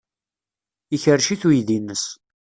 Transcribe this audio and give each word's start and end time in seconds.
Ikerrec-it 0.95 1.43
uydi-nnes. 1.47 2.05